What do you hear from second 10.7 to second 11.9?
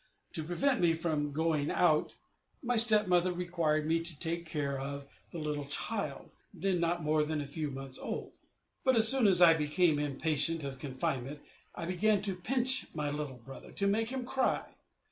confinement I